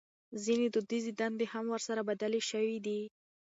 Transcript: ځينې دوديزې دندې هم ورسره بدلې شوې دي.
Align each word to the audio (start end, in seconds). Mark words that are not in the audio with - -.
ځينې 0.43 0.67
دوديزې 0.73 1.11
دندې 1.19 1.45
هم 1.53 1.65
ورسره 1.73 2.01
بدلې 2.09 2.41
شوې 2.49 2.77
دي. 2.85 2.99